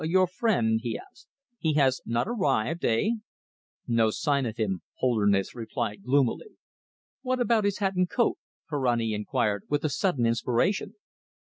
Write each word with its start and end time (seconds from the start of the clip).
"Your 0.03 0.25
friend," 0.25 0.79
he 0.81 0.97
asked, 0.97 1.27
"he 1.59 1.75
has 1.75 2.01
not 2.07 2.27
arrived, 2.27 2.83
eh?" 2.85 3.09
"No 3.87 4.09
sign 4.09 4.47
of 4.47 4.57
him," 4.57 4.81
Holderness 4.97 5.53
replied 5.53 6.01
gloomily. 6.03 6.57
"What 7.21 7.39
about 7.39 7.65
his 7.65 7.77
hat 7.77 7.93
and 7.95 8.09
coat?" 8.09 8.39
Ferrani 8.67 9.13
inquired, 9.13 9.65
with 9.69 9.83
a 9.85 9.89
sudden 9.89 10.25
inspiration. 10.25 10.95